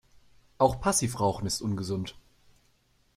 Auch 0.57 0.81
Passivrauchen 0.81 1.45
ist 1.45 1.61
ungesund. 1.61 2.15